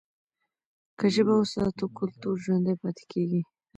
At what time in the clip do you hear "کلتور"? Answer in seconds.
1.97-2.35